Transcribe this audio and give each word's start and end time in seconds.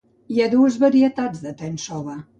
Hi 0.35 0.39
ha 0.43 0.47
dues 0.53 0.79
varietats 0.85 1.45
de 1.45 1.55
"tensoba". 1.63 2.21